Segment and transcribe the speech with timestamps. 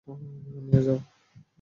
[0.07, 0.99] নিয়া, যাও।